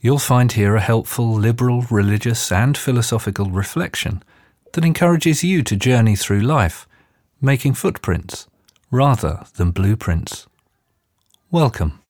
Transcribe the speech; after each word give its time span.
you'll 0.00 0.18
find 0.18 0.52
here 0.52 0.76
a 0.76 0.80
helpful 0.80 1.32
liberal, 1.32 1.82
religious, 1.90 2.50
and 2.50 2.76
philosophical 2.76 3.50
reflection 3.50 4.22
that 4.72 4.84
encourages 4.84 5.44
you 5.44 5.62
to 5.62 5.76
journey 5.76 6.16
through 6.16 6.40
life, 6.40 6.86
making 7.40 7.74
footprints 7.74 8.46
rather 8.90 9.44
than 9.56 9.70
blueprints. 9.70 10.46
Welcome. 11.50 12.00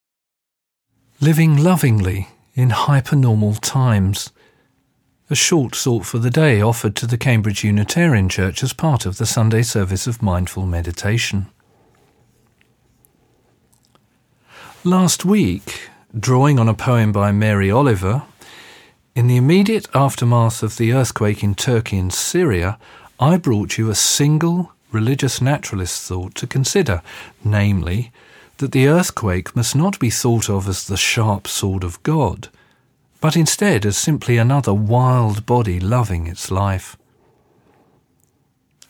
Living 1.20 1.56
lovingly 1.56 2.28
in 2.54 2.70
hypernormal 2.70 3.58
times. 3.60 4.30
A 5.28 5.34
short 5.34 5.76
thought 5.76 6.04
for 6.04 6.18
the 6.18 6.30
day 6.30 6.60
offered 6.60 6.96
to 6.96 7.06
the 7.06 7.18
Cambridge 7.18 7.62
Unitarian 7.62 8.28
Church 8.28 8.62
as 8.62 8.72
part 8.72 9.06
of 9.06 9.18
the 9.18 9.26
Sunday 9.26 9.62
service 9.62 10.06
of 10.06 10.22
mindful 10.22 10.66
meditation. 10.66 11.46
Last 14.82 15.24
week, 15.24 15.89
drawing 16.18 16.58
on 16.58 16.68
a 16.68 16.74
poem 16.74 17.12
by 17.12 17.30
Mary 17.30 17.70
Oliver, 17.70 18.22
in 19.14 19.28
the 19.28 19.36
immediate 19.36 19.86
aftermath 19.94 20.62
of 20.62 20.76
the 20.76 20.92
earthquake 20.92 21.42
in 21.42 21.54
Turkey 21.54 21.98
and 21.98 22.12
Syria, 22.12 22.78
I 23.20 23.36
brought 23.36 23.78
you 23.78 23.90
a 23.90 23.94
single 23.94 24.72
religious 24.90 25.40
naturalist 25.40 26.02
thought 26.02 26.34
to 26.36 26.46
consider, 26.46 27.02
namely, 27.44 28.12
that 28.58 28.72
the 28.72 28.88
earthquake 28.88 29.54
must 29.54 29.76
not 29.76 29.98
be 30.00 30.10
thought 30.10 30.50
of 30.50 30.68
as 30.68 30.86
the 30.86 30.96
sharp 30.96 31.46
sword 31.46 31.84
of 31.84 32.02
God, 32.02 32.48
but 33.20 33.36
instead 33.36 33.86
as 33.86 33.96
simply 33.96 34.36
another 34.36 34.74
wild 34.74 35.46
body 35.46 35.78
loving 35.78 36.26
its 36.26 36.50
life. 36.50 36.96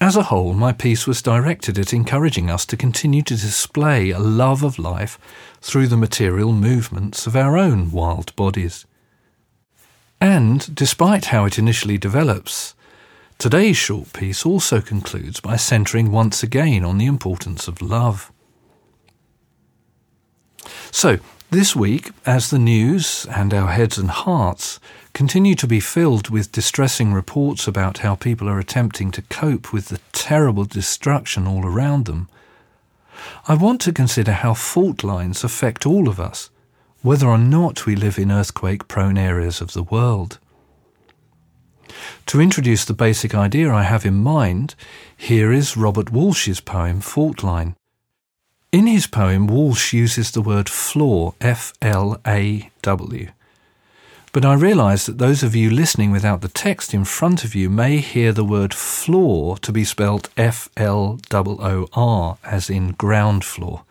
As 0.02 0.16
a 0.16 0.24
whole, 0.24 0.54
my 0.54 0.72
piece 0.72 1.06
was 1.06 1.20
directed 1.20 1.78
at 1.78 1.92
encouraging 1.92 2.50
us 2.50 2.64
to 2.66 2.76
continue 2.76 3.20
to 3.22 3.36
display 3.36 4.10
a 4.10 4.18
love 4.18 4.62
of 4.62 4.78
life 4.78 5.18
through 5.60 5.88
the 5.88 5.96
material 5.96 6.52
movements 6.54 7.26
of 7.26 7.36
our 7.36 7.58
own 7.58 7.90
wild 7.90 8.34
bodies. 8.34 8.86
And, 10.18 10.74
despite 10.74 11.26
how 11.26 11.44
it 11.44 11.58
initially 11.58 11.98
develops, 11.98 12.74
today's 13.36 13.76
short 13.76 14.14
piece 14.14 14.46
also 14.46 14.80
concludes 14.80 15.38
by 15.38 15.56
centering 15.56 16.10
once 16.10 16.42
again 16.42 16.82
on 16.82 16.96
the 16.96 17.06
importance 17.06 17.68
of 17.68 17.82
love. 17.82 18.32
So, 20.90 21.18
this 21.50 21.74
week, 21.74 22.12
as 22.24 22.50
the 22.50 22.58
news 22.58 23.26
and 23.28 23.52
our 23.52 23.72
heads 23.72 23.98
and 23.98 24.10
hearts 24.10 24.78
continue 25.12 25.56
to 25.56 25.66
be 25.66 25.80
filled 25.80 26.30
with 26.30 26.52
distressing 26.52 27.12
reports 27.12 27.66
about 27.66 27.98
how 27.98 28.14
people 28.14 28.48
are 28.48 28.60
attempting 28.60 29.10
to 29.10 29.22
cope 29.22 29.72
with 29.72 29.88
the 29.88 30.00
terrible 30.12 30.64
destruction 30.64 31.48
all 31.48 31.66
around 31.66 32.06
them, 32.06 32.28
I 33.48 33.54
want 33.54 33.80
to 33.82 33.92
consider 33.92 34.32
how 34.32 34.54
fault 34.54 35.02
lines 35.02 35.42
affect 35.42 35.84
all 35.86 36.08
of 36.08 36.20
us, 36.20 36.50
whether 37.02 37.26
or 37.26 37.38
not 37.38 37.84
we 37.84 37.96
live 37.96 38.18
in 38.18 38.30
earthquake 38.30 38.86
prone 38.86 39.18
areas 39.18 39.60
of 39.60 39.72
the 39.72 39.82
world. 39.82 40.38
To 42.26 42.40
introduce 42.40 42.84
the 42.84 42.94
basic 42.94 43.34
idea 43.34 43.72
I 43.72 43.82
have 43.82 44.06
in 44.06 44.14
mind, 44.14 44.76
here 45.16 45.52
is 45.52 45.76
Robert 45.76 46.12
Walsh's 46.12 46.60
poem 46.60 47.00
Fault 47.00 47.42
Line, 47.42 47.74
in 48.72 48.86
his 48.86 49.06
poem, 49.06 49.46
Walsh 49.46 49.92
uses 49.92 50.30
the 50.30 50.42
word 50.42 50.68
flaw, 50.68 51.34
F 51.40 51.72
L 51.82 52.20
A 52.26 52.70
W. 52.82 53.30
But 54.32 54.44
I 54.44 54.54
realise 54.54 55.06
that 55.06 55.18
those 55.18 55.42
of 55.42 55.56
you 55.56 55.70
listening 55.70 56.12
without 56.12 56.40
the 56.40 56.48
text 56.48 56.94
in 56.94 57.04
front 57.04 57.42
of 57.42 57.56
you 57.56 57.68
may 57.68 57.96
hear 57.96 58.32
the 58.32 58.44
word 58.44 58.72
floor 58.72 59.58
to 59.58 59.72
be 59.72 59.82
spelt 59.84 60.28
F 60.36 60.68
L 60.76 61.18
O 61.32 61.58
O 61.60 61.88
R, 61.92 62.38
as 62.44 62.70
in 62.70 62.92
ground 62.92 63.44
floor. 63.44 63.82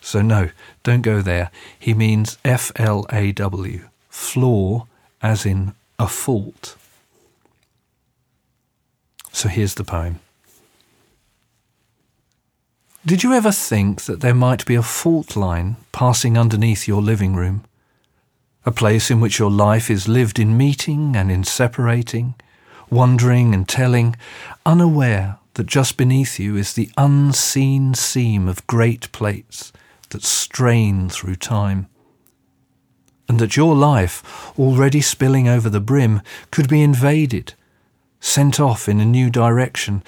So, 0.00 0.22
no, 0.22 0.50
don't 0.82 1.02
go 1.02 1.20
there. 1.20 1.50
He 1.78 1.92
means 1.92 2.38
F 2.44 2.72
L 2.76 3.04
A 3.12 3.32
W, 3.32 3.88
flaw, 4.08 4.86
as 5.20 5.44
in 5.44 5.74
a 5.98 6.08
fault. 6.08 6.76
So 9.32 9.48
here's 9.48 9.74
the 9.74 9.84
poem. 9.84 10.20
Did 13.06 13.22
you 13.22 13.34
ever 13.34 13.52
think 13.52 14.02
that 14.06 14.20
there 14.20 14.34
might 14.34 14.66
be 14.66 14.74
a 14.74 14.82
fault 14.82 15.36
line 15.36 15.76
passing 15.92 16.36
underneath 16.36 16.88
your 16.88 17.00
living 17.00 17.36
room? 17.36 17.62
A 18.64 18.72
place 18.72 19.12
in 19.12 19.20
which 19.20 19.38
your 19.38 19.48
life 19.48 19.88
is 19.88 20.08
lived 20.08 20.40
in 20.40 20.56
meeting 20.56 21.14
and 21.14 21.30
in 21.30 21.44
separating, 21.44 22.34
wondering 22.90 23.54
and 23.54 23.68
telling, 23.68 24.16
unaware 24.66 25.38
that 25.54 25.68
just 25.68 25.96
beneath 25.96 26.40
you 26.40 26.56
is 26.56 26.72
the 26.72 26.90
unseen 26.96 27.94
seam 27.94 28.48
of 28.48 28.66
great 28.66 29.12
plates 29.12 29.72
that 30.08 30.24
strain 30.24 31.08
through 31.08 31.36
time. 31.36 31.86
And 33.28 33.38
that 33.38 33.56
your 33.56 33.76
life, 33.76 34.52
already 34.58 35.00
spilling 35.00 35.46
over 35.46 35.70
the 35.70 35.78
brim, 35.78 36.22
could 36.50 36.68
be 36.68 36.82
invaded, 36.82 37.54
sent 38.18 38.58
off 38.58 38.88
in 38.88 38.98
a 38.98 39.04
new 39.04 39.30
direction, 39.30 40.02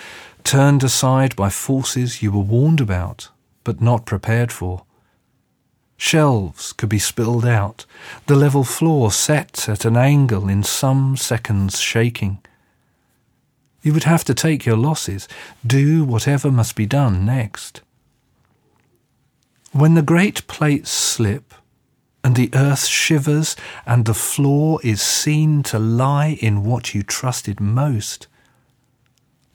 turned 0.44 0.82
aside 0.82 1.36
by 1.36 1.50
forces 1.50 2.22
you 2.22 2.32
were 2.32 2.38
warned 2.38 2.80
about, 2.80 3.28
but 3.64 3.80
not 3.80 4.06
prepared 4.06 4.52
for. 4.52 4.84
Shelves 5.96 6.72
could 6.72 6.88
be 6.88 7.00
spilled 7.00 7.44
out, 7.44 7.84
the 8.26 8.36
level 8.36 8.62
floor 8.62 9.10
set 9.10 9.68
at 9.68 9.84
an 9.84 9.96
angle 9.96 10.48
in 10.48 10.62
some 10.62 11.16
seconds 11.16 11.80
shaking. 11.80 12.38
You 13.82 13.92
would 13.92 14.04
have 14.04 14.24
to 14.24 14.34
take 14.34 14.64
your 14.64 14.76
losses, 14.76 15.28
do 15.66 16.04
whatever 16.04 16.52
must 16.52 16.76
be 16.76 16.86
done 16.86 17.26
next. 17.26 17.80
When 19.72 19.94
the 19.94 20.02
great 20.02 20.46
plates 20.46 20.90
slip, 20.90 21.52
and 22.24 22.36
the 22.36 22.50
earth 22.54 22.84
shivers, 22.84 23.56
and 23.86 24.04
the 24.04 24.14
flaw 24.14 24.78
is 24.82 25.00
seen 25.00 25.62
to 25.64 25.78
lie 25.78 26.38
in 26.40 26.64
what 26.64 26.94
you 26.94 27.02
trusted 27.02 27.60
most, 27.60 28.26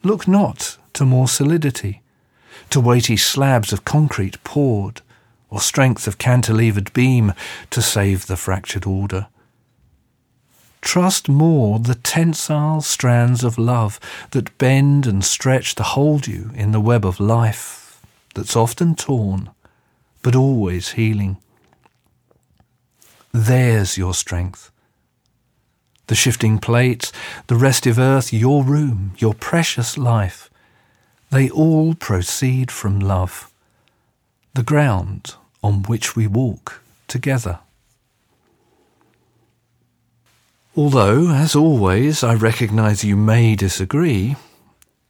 look 0.03 0.27
not 0.27 0.72
to 0.93 1.05
more 1.05 1.27
solidity, 1.27 2.01
to 2.69 2.79
weighty 2.79 3.17
slabs 3.17 3.73
of 3.73 3.85
concrete 3.85 4.43
poured, 4.43 5.01
or 5.49 5.59
strength 5.59 6.07
of 6.07 6.17
cantilevered 6.17 6.91
beam 6.93 7.33
to 7.69 7.81
save 7.81 8.25
the 8.25 8.37
fractured 8.37 8.85
order. 8.85 9.27
Trust 10.81 11.29
more 11.29 11.79
the 11.79 11.95
tensile 11.95 12.81
strands 12.81 13.43
of 13.43 13.57
love 13.57 13.99
that 14.31 14.57
bend 14.57 15.07
and 15.07 15.23
stretch 15.23 15.75
to 15.75 15.83
hold 15.83 16.27
you 16.27 16.51
in 16.55 16.71
the 16.71 16.81
web 16.81 17.05
of 17.05 17.19
life 17.19 18.01
that's 18.35 18.55
often 18.55 18.95
torn, 18.95 19.49
but 20.21 20.35
always 20.35 20.93
healing. 20.93 21.37
There's 23.31 23.97
your 23.97 24.13
strength. 24.13 24.71
The 26.07 26.15
shifting 26.15 26.59
plates, 26.59 27.11
the 27.47 27.55
restive 27.55 27.97
earth, 27.97 28.33
your 28.33 28.63
room, 28.63 29.13
your 29.17 29.33
precious 29.33 29.97
life, 29.97 30.49
they 31.33 31.49
all 31.49 31.95
proceed 31.95 32.69
from 32.69 32.99
love, 32.99 33.51
the 34.53 34.61
ground 34.61 35.33
on 35.63 35.81
which 35.83 36.15
we 36.15 36.27
walk 36.27 36.83
together. 37.07 37.59
Although, 40.77 41.31
as 41.31 41.55
always, 41.55 42.23
I 42.23 42.35
recognize 42.35 43.03
you 43.03 43.17
may 43.17 43.55
disagree, 43.55 44.35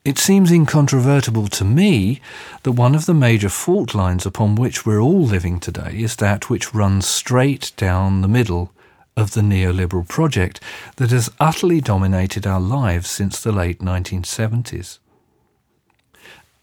it 0.05 0.17
seems 0.17 0.49
incontrovertible 0.49 1.47
to 1.49 1.65
me 1.65 2.21
that 2.63 2.71
one 2.71 2.95
of 2.95 3.05
the 3.05 3.13
major 3.13 3.49
fault 3.49 3.93
lines 3.93 4.25
upon 4.25 4.55
which 4.55 4.85
we're 4.85 5.01
all 5.01 5.23
living 5.23 5.59
today 5.59 5.91
is 5.93 6.15
that 6.17 6.49
which 6.49 6.73
runs 6.73 7.05
straight 7.05 7.73
down 7.75 8.21
the 8.21 8.29
middle 8.29 8.71
of 9.17 9.31
the 9.31 9.41
neoliberal 9.41 10.07
project 10.07 10.61
that 10.95 11.11
has 11.11 11.29
utterly 11.41 11.81
dominated 11.81 12.47
our 12.47 12.61
lives 12.61 13.09
since 13.09 13.41
the 13.41 13.51
late 13.51 13.79
1970s. 13.79 14.99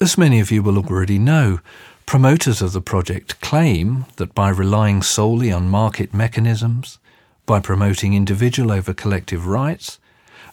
As 0.02 0.16
many 0.16 0.40
of 0.40 0.50
you 0.50 0.62
will 0.62 0.78
already 0.78 1.18
know, 1.18 1.60
promoters 2.06 2.62
of 2.62 2.72
the 2.72 2.80
project 2.80 3.38
claim 3.42 4.06
that 4.16 4.34
by 4.34 4.48
relying 4.48 5.02
solely 5.02 5.52
on 5.52 5.68
market 5.68 6.14
mechanisms, 6.14 6.98
by 7.44 7.60
promoting 7.60 8.14
individual 8.14 8.72
over 8.72 8.94
collective 8.94 9.46
rights, 9.46 9.98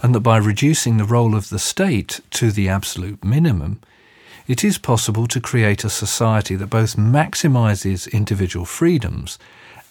and 0.02 0.14
that 0.14 0.20
by 0.20 0.36
reducing 0.36 0.98
the 0.98 1.06
role 1.06 1.34
of 1.34 1.48
the 1.48 1.60
state 1.60 2.20
to 2.32 2.52
the 2.52 2.68
absolute 2.68 3.24
minimum, 3.24 3.80
it 4.48 4.66
is 4.66 4.78
possible 4.78 5.28
to 5.28 5.40
create 5.40 5.86
a 5.86 5.90
society 5.90 6.58
that 6.58 6.68
both 6.68 6.98
maximizes 6.98 8.12
individual 8.12 8.66
freedoms 8.66 9.40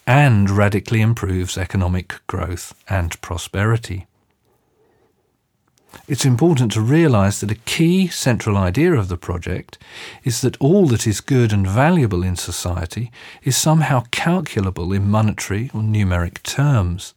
and 0.07 0.51
radically 0.51 1.01
improves 1.01 1.57
economic 1.57 2.21
growth 2.27 2.75
and 2.91 3.19
prosperity. 3.23 4.05
It's 6.09 6.25
important 6.25 6.73
to 6.73 6.81
realise 6.81 7.41
that 7.41 7.51
a 7.51 7.63
key 7.67 8.09
central 8.09 8.57
idea 8.57 8.93
of 8.93 9.09
the 9.09 9.17
project 9.17 9.79
is 10.25 10.41
that 10.41 10.61
all 10.61 10.87
that 10.87 11.07
is 11.07 11.21
good 11.21 11.53
and 11.53 11.67
valuable 11.67 12.23
in 12.23 12.37
society 12.37 13.11
is 13.43 13.57
somehow 13.57 14.05
calculable 14.11 14.93
in 14.93 15.09
monetary 15.09 15.71
or 15.75 15.81
numeric 15.81 16.43
terms. 16.43 17.15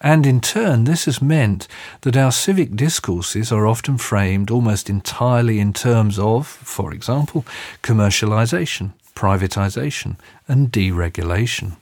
And 0.00 0.26
in 0.26 0.40
turn, 0.40 0.84
this 0.84 1.06
has 1.06 1.22
meant 1.22 1.66
that 2.02 2.16
our 2.16 2.30
civic 2.30 2.76
discourses 2.76 3.50
are 3.50 3.66
often 3.66 3.96
framed 3.96 4.50
almost 4.50 4.90
entirely 4.90 5.58
in 5.58 5.72
terms 5.72 6.18
of, 6.18 6.46
for 6.46 6.92
example, 6.92 7.46
commercialisation, 7.82 8.92
privatisation, 9.14 10.16
and 10.46 10.70
deregulation. 10.70 11.76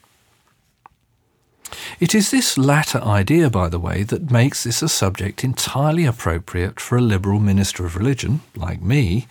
It 2.03 2.17
is 2.17 2.33
this 2.33 2.59
latter 2.59 3.01
idea, 3.01 3.49
by 3.49 3.69
the 3.69 3.79
way, 3.79 4.03
that 4.03 4.29
makes 4.29 4.65
this 4.65 4.83
a 4.83 4.89
subject 4.89 5.45
entirely 5.45 6.05
appropriate 6.05 6.81
for 6.81 6.99
a 6.99 7.01
liberal 7.01 7.39
minister 7.39 7.87
of 7.87 7.95
religion, 7.95 8.41
like 8.57 8.83
me, 8.83 9.29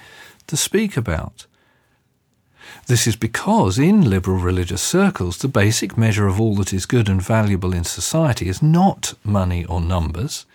to 0.47 0.55
speak 0.55 0.95
about. 0.95 1.47
This 2.87 3.07
is 3.07 3.17
because 3.17 3.77
in 3.77 4.09
liberal 4.09 4.37
religious 4.37 4.81
circles, 4.81 5.39
the 5.39 5.49
basic 5.49 5.97
measure 5.97 6.27
of 6.27 6.39
all 6.39 6.55
that 6.55 6.71
is 6.71 6.85
good 6.85 7.09
and 7.09 7.21
valuable 7.21 7.73
in 7.73 7.83
society 7.83 8.47
is 8.47 8.61
not 8.61 9.15
money 9.21 9.65
or 9.65 9.81
numbers, 9.81 10.45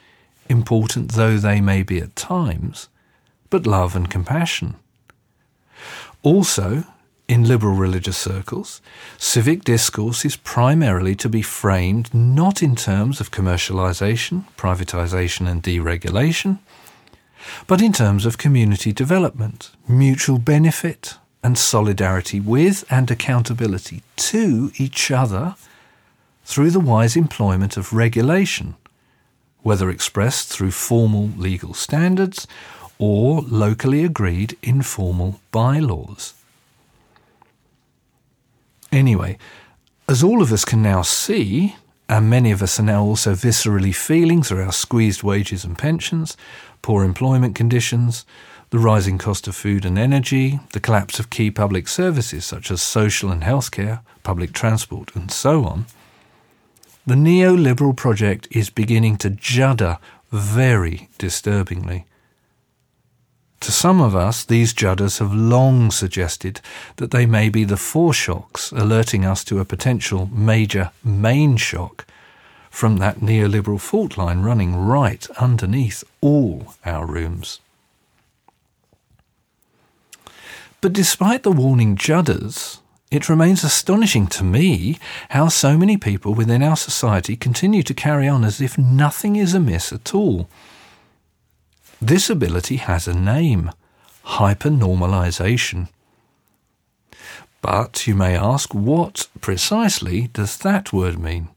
important 0.48 1.12
though 1.12 1.36
they 1.36 1.60
may 1.60 1.82
be 1.82 1.98
at 1.98 2.16
times, 2.16 2.88
but 3.50 3.66
love 3.66 3.94
and 3.94 4.08
compassion. 4.10 4.76
Also, 6.22 6.84
in 7.28 7.44
liberal 7.44 7.74
religious 7.74 8.16
circles, 8.16 8.80
civic 9.18 9.64
discourse 9.64 10.24
is 10.24 10.36
primarily 10.36 11.14
to 11.16 11.28
be 11.28 11.42
framed 11.42 12.12
not 12.14 12.62
in 12.62 12.76
terms 12.76 13.20
of 13.20 13.30
commercialisation, 13.30 14.44
privatisation, 14.56 15.48
and 15.48 15.62
deregulation, 15.62 16.58
but 17.66 17.82
in 17.82 17.92
terms 17.92 18.26
of 18.26 18.38
community 18.38 18.92
development, 18.92 19.70
mutual 19.88 20.38
benefit, 20.38 21.16
and 21.42 21.58
solidarity 21.58 22.40
with 22.40 22.84
and 22.90 23.10
accountability 23.10 24.02
to 24.16 24.72
each 24.78 25.10
other 25.10 25.54
through 26.44 26.70
the 26.70 26.80
wise 26.80 27.16
employment 27.16 27.76
of 27.76 27.92
regulation, 27.92 28.74
whether 29.62 29.90
expressed 29.90 30.48
through 30.48 30.70
formal 30.70 31.30
legal 31.36 31.74
standards 31.74 32.46
or 32.98 33.42
locally 33.42 34.04
agreed 34.04 34.56
informal 34.62 35.40
bylaws. 35.50 36.34
Anyway, 38.96 39.36
as 40.08 40.22
all 40.22 40.40
of 40.40 40.50
us 40.50 40.64
can 40.64 40.80
now 40.80 41.02
see, 41.02 41.76
and 42.08 42.30
many 42.30 42.50
of 42.50 42.62
us 42.62 42.80
are 42.80 42.82
now 42.82 43.02
also 43.02 43.34
viscerally 43.34 43.94
feeling 43.94 44.42
through 44.42 44.64
our 44.64 44.72
squeezed 44.72 45.22
wages 45.22 45.66
and 45.66 45.76
pensions, 45.76 46.34
poor 46.80 47.04
employment 47.04 47.54
conditions, 47.54 48.24
the 48.70 48.78
rising 48.78 49.18
cost 49.18 49.46
of 49.46 49.54
food 49.54 49.84
and 49.84 49.98
energy, 49.98 50.60
the 50.72 50.80
collapse 50.80 51.20
of 51.20 51.28
key 51.28 51.50
public 51.50 51.88
services 51.88 52.46
such 52.46 52.70
as 52.70 52.80
social 52.80 53.30
and 53.30 53.42
healthcare, 53.42 54.00
public 54.22 54.54
transport, 54.54 55.14
and 55.14 55.30
so 55.30 55.66
on, 55.66 55.84
the 57.06 57.14
neoliberal 57.14 57.94
project 57.94 58.48
is 58.50 58.70
beginning 58.70 59.18
to 59.18 59.28
judder 59.28 59.98
very 60.32 61.10
disturbingly. 61.18 62.06
To 63.60 63.72
some 63.72 64.00
of 64.00 64.14
us, 64.14 64.44
these 64.44 64.74
judders 64.74 65.18
have 65.18 65.32
long 65.34 65.90
suggested 65.90 66.60
that 66.96 67.10
they 67.10 67.26
may 67.26 67.48
be 67.48 67.64
the 67.64 67.76
foreshocks 67.76 68.70
alerting 68.72 69.24
us 69.24 69.42
to 69.44 69.58
a 69.58 69.64
potential 69.64 70.28
major 70.32 70.90
main 71.02 71.56
shock 71.56 72.06
from 72.70 72.98
that 72.98 73.20
neoliberal 73.20 73.80
fault 73.80 74.18
line 74.18 74.42
running 74.42 74.76
right 74.76 75.26
underneath 75.40 76.04
all 76.20 76.74
our 76.84 77.06
rooms. 77.06 77.60
But 80.82 80.92
despite 80.92 81.42
the 81.42 81.50
warning 81.50 81.96
judders, 81.96 82.78
it 83.10 83.28
remains 83.28 83.64
astonishing 83.64 84.26
to 84.28 84.44
me 84.44 84.98
how 85.30 85.48
so 85.48 85.78
many 85.78 85.96
people 85.96 86.34
within 86.34 86.62
our 86.62 86.76
society 86.76 87.36
continue 87.36 87.82
to 87.82 87.94
carry 87.94 88.28
on 88.28 88.44
as 88.44 88.60
if 88.60 88.76
nothing 88.76 89.36
is 89.36 89.54
amiss 89.54 89.92
at 89.92 90.14
all. 90.14 90.48
This 92.00 92.28
ability 92.28 92.76
has 92.76 93.08
a 93.08 93.14
name 93.14 93.70
hypernormalization. 94.24 95.88
But 97.62 98.06
you 98.06 98.14
may 98.14 98.36
ask, 98.36 98.74
what 98.74 99.28
precisely 99.40 100.28
does 100.28 100.58
that 100.58 100.92
word 100.92 101.18
mean? 101.18 101.48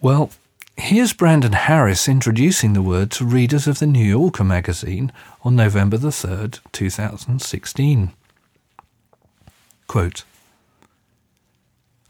Well, 0.00 0.30
here's 0.76 1.12
Brandon 1.12 1.52
Harris 1.52 2.08
introducing 2.08 2.72
the 2.72 2.82
word 2.82 3.10
to 3.12 3.24
readers 3.24 3.66
of 3.66 3.78
the 3.78 3.86
New 3.86 4.04
Yorker 4.04 4.44
magazine 4.44 5.12
on 5.42 5.56
November 5.56 5.96
the 5.96 6.08
3rd, 6.08 6.60
2016. 6.72 8.12
Quote, 9.86 10.24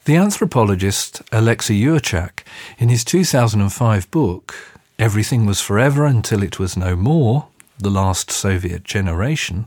the 0.06 0.16
anthropologist 0.16 1.20
Alexei 1.32 1.75
Yurchak, 1.75 2.44
in 2.78 2.88
his 2.88 3.04
2005 3.04 4.08
book, 4.12 4.75
Everything 4.98 5.44
was 5.44 5.60
forever 5.60 6.06
until 6.06 6.43
it 6.43 6.58
was 6.58 6.76
no 6.76 6.96
more, 6.96 7.48
the 7.78 7.90
last 7.90 8.31
Soviet 8.31 8.82
generation, 8.82 9.66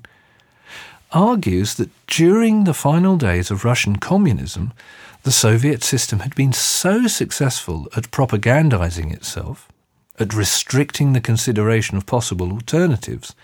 argues 1.11 1.75
that 1.75 1.91
during 2.07 2.63
the 2.63 2.73
final 2.73 3.15
days 3.15 3.51
of 3.51 3.63
Russian 3.63 3.97
communism, 3.97 4.73
the 5.23 5.31
Soviet 5.31 5.83
system 5.83 6.19
had 6.19 6.33
been 6.33 6.53
so 6.53 7.05
successful 7.05 7.87
at 7.95 8.11
propagandizing 8.11 9.13
itself, 9.13 9.67
at 10.17 10.33
restricting 10.33 11.13
the 11.13 11.21
consideration 11.21 11.97
of 11.97 12.05
possible 12.05 12.51
alternatives, 12.51 13.35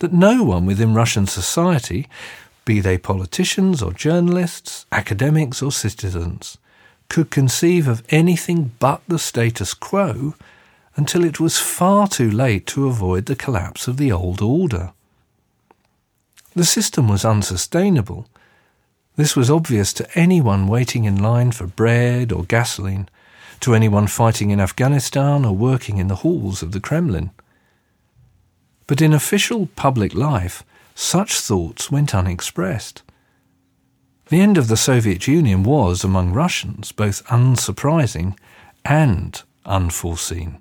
that 0.00 0.12
no 0.12 0.42
one 0.42 0.66
within 0.66 0.94
Russian 0.94 1.26
society, 1.26 2.08
be 2.64 2.80
they 2.80 2.98
politicians 2.98 3.82
or 3.82 3.92
journalists, 3.92 4.86
academics 4.90 5.62
or 5.62 5.70
citizens, 5.70 6.58
could 7.08 7.30
conceive 7.30 7.86
of 7.86 8.02
anything 8.08 8.72
but 8.80 9.02
the 9.06 9.18
status 9.18 9.74
quo 9.74 10.34
until 10.96 11.24
it 11.24 11.40
was 11.40 11.58
far 11.58 12.06
too 12.06 12.30
late 12.30 12.66
to 12.66 12.86
avoid 12.86 13.26
the 13.26 13.36
collapse 13.36 13.88
of 13.88 13.96
the 13.96 14.12
old 14.12 14.40
order. 14.40 14.92
The 16.54 16.64
system 16.64 17.08
was 17.08 17.24
unsustainable. 17.24 18.28
This 19.16 19.34
was 19.34 19.50
obvious 19.50 19.92
to 19.94 20.18
anyone 20.18 20.68
waiting 20.68 21.04
in 21.04 21.20
line 21.20 21.50
for 21.50 21.66
bread 21.66 22.30
or 22.30 22.44
gasoline, 22.44 23.08
to 23.60 23.74
anyone 23.74 24.06
fighting 24.06 24.50
in 24.50 24.60
Afghanistan 24.60 25.44
or 25.44 25.54
working 25.54 25.98
in 25.98 26.08
the 26.08 26.16
halls 26.16 26.62
of 26.62 26.72
the 26.72 26.80
Kremlin. 26.80 27.30
But 28.86 29.00
in 29.00 29.12
official 29.12 29.68
public 29.74 30.14
life, 30.14 30.62
such 30.94 31.40
thoughts 31.40 31.90
went 31.90 32.14
unexpressed. 32.14 33.02
The 34.28 34.40
end 34.40 34.56
of 34.56 34.68
the 34.68 34.76
Soviet 34.76 35.26
Union 35.26 35.64
was, 35.64 36.04
among 36.04 36.32
Russians, 36.32 36.92
both 36.92 37.26
unsurprising 37.26 38.38
and 38.84 39.42
unforeseen. 39.66 40.60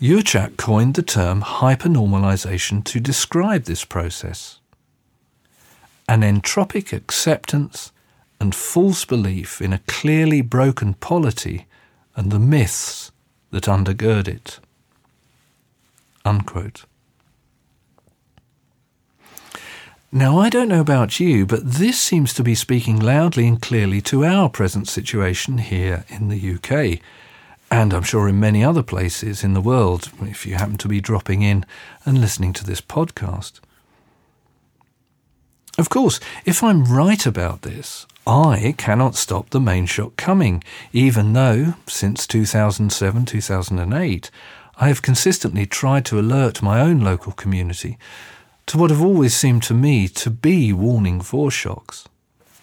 Yurchak 0.00 0.56
coined 0.56 0.94
the 0.94 1.02
term 1.02 1.42
hypernormalization 1.42 2.82
to 2.84 3.00
describe 3.00 3.64
this 3.64 3.84
process. 3.84 4.58
An 6.08 6.22
entropic 6.22 6.90
acceptance 6.94 7.92
and 8.40 8.54
false 8.54 9.04
belief 9.04 9.60
in 9.60 9.74
a 9.74 9.80
clearly 9.80 10.40
broken 10.40 10.94
polity 10.94 11.66
and 12.16 12.32
the 12.32 12.38
myths 12.38 13.12
that 13.50 13.64
undergird 13.64 14.26
it. 14.26 14.58
Unquote. 16.24 16.86
Now, 20.10 20.38
I 20.38 20.48
don't 20.48 20.68
know 20.68 20.80
about 20.80 21.20
you, 21.20 21.44
but 21.44 21.72
this 21.72 22.00
seems 22.00 22.32
to 22.34 22.42
be 22.42 22.54
speaking 22.54 22.98
loudly 22.98 23.46
and 23.46 23.60
clearly 23.60 24.00
to 24.02 24.24
our 24.24 24.48
present 24.48 24.88
situation 24.88 25.58
here 25.58 26.06
in 26.08 26.28
the 26.28 26.54
UK 26.54 27.00
and 27.70 27.94
I'm 27.94 28.02
sure 28.02 28.28
in 28.28 28.40
many 28.40 28.64
other 28.64 28.82
places 28.82 29.44
in 29.44 29.54
the 29.54 29.60
world, 29.60 30.10
if 30.22 30.44
you 30.44 30.54
happen 30.54 30.76
to 30.78 30.88
be 30.88 31.00
dropping 31.00 31.42
in 31.42 31.64
and 32.04 32.20
listening 32.20 32.52
to 32.54 32.64
this 32.64 32.80
podcast. 32.80 33.60
Of 35.78 35.88
course, 35.88 36.18
if 36.44 36.62
I'm 36.64 36.84
right 36.84 37.24
about 37.24 37.62
this, 37.62 38.06
I 38.26 38.74
cannot 38.76 39.14
stop 39.14 39.50
the 39.50 39.60
main 39.60 39.86
shock 39.86 40.16
coming, 40.16 40.62
even 40.92 41.32
though, 41.32 41.74
since 41.86 42.26
2007 42.26 43.24
2008, 43.24 44.30
I 44.76 44.88
have 44.88 45.02
consistently 45.02 45.66
tried 45.66 46.04
to 46.06 46.18
alert 46.18 46.62
my 46.62 46.80
own 46.80 47.00
local 47.00 47.32
community 47.32 47.98
to 48.66 48.78
what 48.78 48.90
have 48.90 49.02
always 49.02 49.34
seemed 49.34 49.62
to 49.64 49.74
me 49.74 50.08
to 50.08 50.30
be 50.30 50.72
warning 50.72 51.20
foreshocks. 51.20 52.06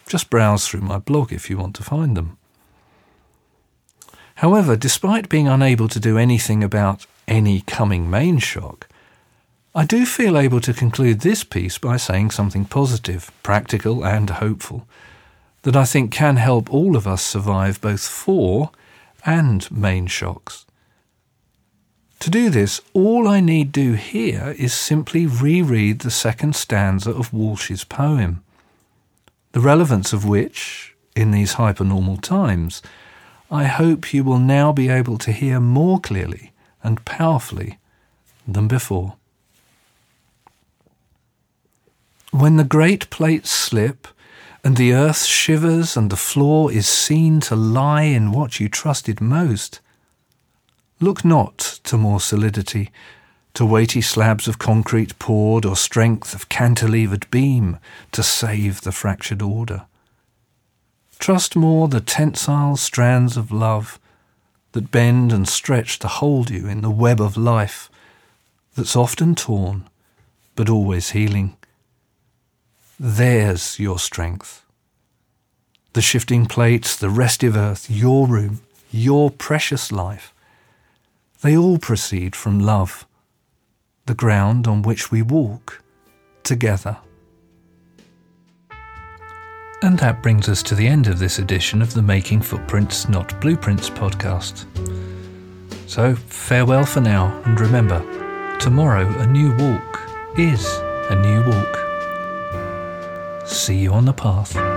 Just 0.07 0.29
browse 0.29 0.67
through 0.67 0.81
my 0.81 0.99
blog 0.99 1.33
if 1.33 1.49
you 1.49 1.57
want 1.57 1.75
to 1.75 1.83
find 1.83 2.15
them. 2.15 2.36
However, 4.37 4.75
despite 4.75 5.29
being 5.29 5.47
unable 5.47 5.87
to 5.87 5.99
do 5.99 6.19
anything 6.19 6.63
about 6.63 7.07
any 7.27 7.61
coming 7.61 8.07
main 8.07 8.37
shock, 8.37 8.87
I 9.73 9.83
do 9.83 10.05
feel 10.05 10.37
able 10.37 10.61
to 10.61 10.75
conclude 10.75 11.21
this 11.21 11.43
piece 11.43 11.79
by 11.79 11.97
saying 11.97 12.29
something 12.31 12.65
positive, 12.65 13.31
practical, 13.41 14.05
and 14.05 14.29
hopeful 14.29 14.87
that 15.63 15.75
I 15.75 15.85
think 15.85 16.11
can 16.11 16.35
help 16.35 16.71
all 16.71 16.95
of 16.95 17.07
us 17.07 17.23
survive 17.23 17.81
both 17.81 18.07
fore 18.07 18.69
and 19.25 19.69
main 19.71 20.05
shocks. 20.05 20.67
To 22.19 22.29
do 22.29 22.51
this, 22.51 22.79
all 22.93 23.27
I 23.27 23.39
need 23.39 23.71
do 23.71 23.93
here 23.93 24.53
is 24.59 24.71
simply 24.71 25.25
reread 25.25 25.99
the 25.99 26.11
second 26.11 26.55
stanza 26.55 27.09
of 27.09 27.33
Walsh's 27.33 27.83
poem, 27.83 28.43
the 29.53 29.59
relevance 29.61 30.13
of 30.13 30.25
which, 30.25 30.95
in 31.15 31.31
these 31.31 31.55
hypernormal 31.55 32.21
times, 32.21 32.83
I 33.49 33.65
hope 33.65 34.13
you 34.13 34.23
will 34.23 34.39
now 34.39 34.73
be 34.73 34.89
able 34.89 35.17
to 35.19 35.31
hear 35.31 35.59
more 35.59 35.99
clearly 35.99 36.51
and 36.83 37.03
powerfully 37.05 37.79
than 38.47 38.67
before. 38.67 39.15
When 42.31 42.57
the 42.57 42.63
great 42.63 43.09
plates 43.09 43.49
slip, 43.49 44.07
and 44.63 44.75
the 44.75 44.91
earth 44.91 45.23
shivers, 45.23 45.95
and 45.95 46.09
the 46.09 46.17
flaw 46.17 46.67
is 46.67 46.87
seen 46.89 47.39
to 47.39 47.55
lie 47.55 48.01
in 48.01 48.33
what 48.33 48.59
you 48.59 48.67
trusted 48.67 49.21
most, 49.21 49.79
look 50.99 51.23
not 51.23 51.79
to 51.85 51.97
more 51.97 52.19
solidity, 52.19 52.91
to 53.53 53.65
weighty 53.65 54.01
slabs 54.01 54.45
of 54.47 54.59
concrete 54.59 55.17
poured, 55.19 55.65
or 55.65 55.77
strength 55.77 56.33
of 56.35 56.49
cantilevered 56.49 57.31
beam 57.31 57.79
to 58.11 58.21
save 58.21 58.81
the 58.81 58.91
fractured 58.91 59.41
order. 59.41 59.85
Trust 61.19 61.55
more 61.55 61.87
the 61.87 62.01
tensile 62.01 62.77
strands 62.77 63.37
of 63.37 63.51
love 63.51 63.99
that 64.71 64.91
bend 64.91 65.33
and 65.33 65.47
stretch 65.47 65.99
to 65.99 66.07
hold 66.07 66.49
you 66.49 66.67
in 66.67 66.81
the 66.81 66.91
web 66.91 67.19
of 67.19 67.37
life 67.37 67.89
that's 68.75 68.95
often 68.95 69.35
torn 69.35 69.89
but 70.55 70.69
always 70.69 71.11
healing. 71.11 71.55
There's 72.99 73.79
your 73.79 73.99
strength. 73.99 74.65
The 75.93 76.01
shifting 76.01 76.47
plates, 76.47 76.95
the 76.95 77.09
restive 77.09 77.55
earth, 77.55 77.89
your 77.89 78.27
room, 78.27 78.61
your 78.91 79.29
precious 79.29 79.91
life, 79.91 80.33
they 81.41 81.55
all 81.55 81.77
proceed 81.77 82.35
from 82.35 82.59
love, 82.59 83.05
the 84.07 84.15
ground 84.15 84.67
on 84.67 84.81
which 84.81 85.11
we 85.11 85.21
walk 85.21 85.83
together. 86.43 86.97
And 89.83 89.99
that 89.99 90.23
brings 90.23 90.49
us 90.49 90.63
to 90.63 90.75
the 90.75 90.87
end 90.87 91.07
of 91.07 91.19
this 91.19 91.37
edition 91.37 91.81
of 91.81 91.93
the 91.93 92.01
Making 92.01 92.41
Footprints, 92.41 93.07
Not 93.07 93.39
Blueprints 93.39 93.89
podcast. 93.89 94.65
So, 95.87 96.15
farewell 96.15 96.85
for 96.85 97.01
now, 97.01 97.41
and 97.45 97.59
remember, 97.59 97.99
tomorrow 98.59 99.07
a 99.19 99.27
new 99.27 99.55
walk 99.55 99.99
is 100.37 100.65
a 101.09 101.15
new 101.15 101.43
walk. 101.49 101.77
See 103.47 103.77
you 103.77 103.93
on 103.93 104.05
the 104.05 104.13
path. 104.13 104.76